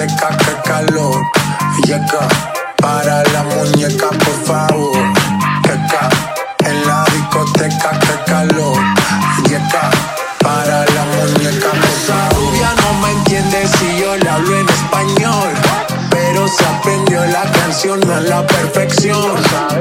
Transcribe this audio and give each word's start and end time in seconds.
discoteca, 0.00 0.36
que 0.36 0.68
calor. 0.68 1.22
Yeca, 1.84 2.28
para 2.76 3.22
la 3.32 3.42
muñeca, 3.42 4.08
por 4.08 4.44
favor. 4.44 4.96
Yeca, 5.64 6.08
en 6.64 6.86
la 6.86 7.04
discoteca, 7.04 7.90
que 7.98 8.30
calor. 8.30 8.80
Yeca, 9.48 9.90
para 10.40 10.84
la 10.84 11.04
muñeca, 11.04 11.70
por 11.70 11.98
favor. 12.06 12.54
Esa 12.54 12.74
no 12.82 13.00
me 13.00 13.12
entiende 13.12 13.66
si 13.66 14.00
yo 14.00 14.16
le 14.16 14.28
hablo 14.28 14.58
en 14.58 14.68
español. 14.68 15.50
Pero 16.10 16.48
se 16.48 16.64
aprendió 16.64 17.24
la 17.26 17.42
canción 17.52 18.00
a 18.10 18.20
la 18.20 18.46
perfección. 18.46 19.34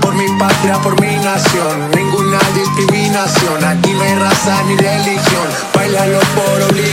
Por 0.00 0.14
mi 0.14 0.26
patria, 0.38 0.74
por 0.82 1.00
mi 1.00 1.16
nación. 1.16 1.90
Ninguna 1.94 2.38
discriminación. 2.54 3.64
Aquí 3.64 3.92
no 3.92 4.02
hay 4.02 4.14
raza 4.14 4.62
ni 4.66 4.76
religión. 4.76 5.48
Bailalo 5.74 6.18
por 6.34 6.62
obligación. 6.70 6.89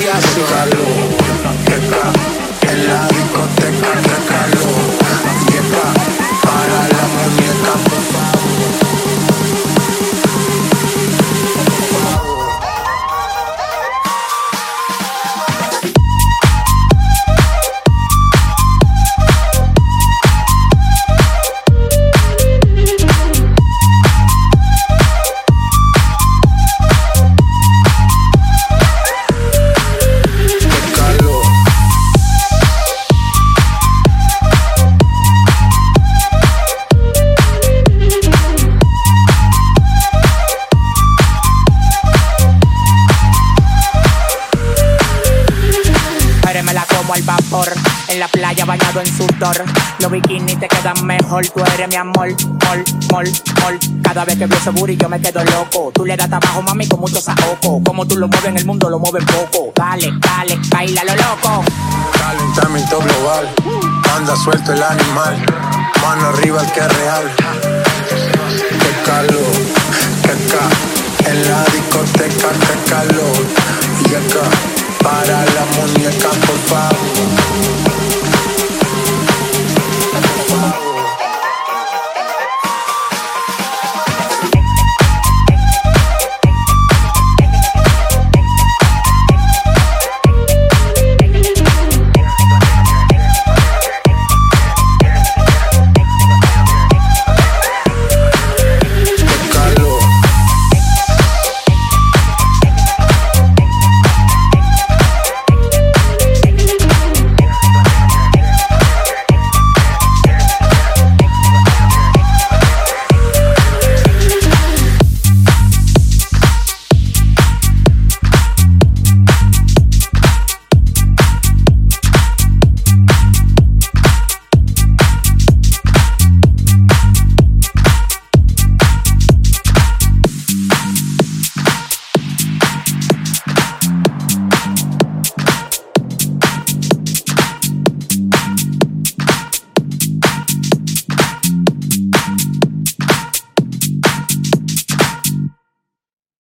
En 48.09 48.19
la 48.19 48.27
playa 48.27 48.65
bañado 48.65 49.01
en 49.01 49.07
sudor. 49.07 49.65
Los 49.99 50.11
bikinis 50.11 50.59
te 50.59 50.67
quedan 50.67 51.05
mejor. 51.05 51.47
Tú 51.47 51.61
eres 51.73 51.87
mi 51.87 51.95
amor. 51.95 52.29
Mol, 52.65 52.83
mol, 53.11 53.27
mol. 53.61 53.79
Cada 54.01 54.25
vez 54.25 54.37
que 54.37 54.45
veo 54.45 54.57
ese 54.57 54.69
booty 54.69 54.97
yo 54.97 55.09
me 55.09 55.19
quedo 55.19 55.43
loco. 55.43 55.91
Tú 55.93 56.05
le 56.05 56.15
das 56.15 56.29
trabajo, 56.29 56.61
mami, 56.61 56.87
con 56.87 56.99
mucho 56.99 57.19
saoco. 57.19 57.81
Como 57.83 58.05
tú 58.05 58.15
lo 58.17 58.27
mueves 58.27 58.49
en 58.49 58.57
el 58.57 58.65
mundo, 58.65 58.89
lo 58.89 58.99
mueves 58.99 59.23
poco. 59.25 59.71
Dale, 59.75 60.11
dale, 60.19 60.57
baila 60.69 61.03
lo 61.03 61.15
loco. 61.15 61.63
Calentamiento 62.17 62.99
global, 62.99 63.49
anda 64.15 64.35
suelto 64.35 64.73
el 64.73 64.83
animal, 64.83 65.37
mano 66.01 66.27
arriba 66.29 66.61
el 66.61 66.71
que 66.71 66.79
es 66.79 66.97
real. 66.97 67.31
Qué 68.79 68.91
calor, 69.05 69.53
que 70.23 70.31
acá, 70.31 71.31
en 71.31 71.49
la 71.49 71.63
discoteca, 71.65 72.49
qué 72.65 72.89
calor. 72.89 73.45
Y 74.09 74.15
acá, 74.15 74.45
para 75.03 75.45
la 75.45 75.65
muñeca, 75.77 76.29
por 76.45 76.57